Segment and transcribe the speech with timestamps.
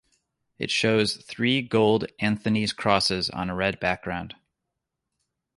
[0.57, 4.33] It shows three gold Anthony's crosses on a red background.